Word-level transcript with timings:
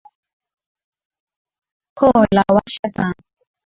Koo 1.97 2.21
lawasha 2.35 2.87
sana. 2.95 3.19